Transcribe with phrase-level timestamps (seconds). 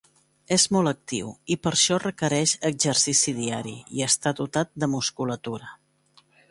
[0.55, 5.75] És molt actiu, i per això requereix exercici diari, i està dotat de musculatura.